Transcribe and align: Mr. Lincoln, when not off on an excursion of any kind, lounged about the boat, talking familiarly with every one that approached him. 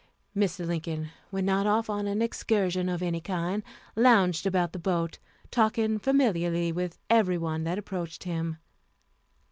Mr. 0.35 0.65
Lincoln, 0.65 1.11
when 1.29 1.45
not 1.45 1.67
off 1.67 1.87
on 1.87 2.07
an 2.07 2.23
excursion 2.23 2.89
of 2.89 3.03
any 3.03 3.21
kind, 3.21 3.61
lounged 3.95 4.47
about 4.47 4.73
the 4.73 4.79
boat, 4.79 5.19
talking 5.51 5.99
familiarly 5.99 6.71
with 6.71 6.97
every 7.07 7.37
one 7.37 7.65
that 7.65 7.77
approached 7.77 8.23
him. 8.23 8.57